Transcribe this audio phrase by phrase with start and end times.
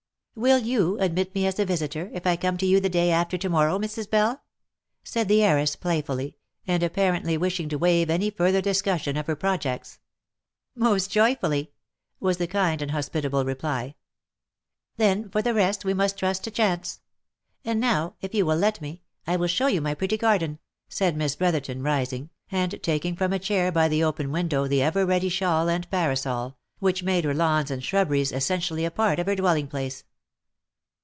[0.41, 3.37] "Will you admit me as a visiter, if I come to you the day after
[3.37, 4.09] to morrow, Mrs.
[4.09, 4.41] Bell?"
[5.03, 9.99] said the heiress, playfully, and apparently wishing to wave any further discussion of her projects."
[10.75, 11.73] Most joyfully!"
[12.21, 13.87] was the kind and hospitable reply.•'
[14.95, 17.01] Then, for the rest we must trust to chance.
[17.65, 21.17] And now, if you will let me, I will show you my pretty garden," said
[21.17, 25.29] Miss Brotherton, rising, and taking from a chair by the open window the ever ready
[25.29, 29.67] shawl and parasol, which made her lawns and shrubberies essentially a part of her dwelling
[29.67, 30.05] place.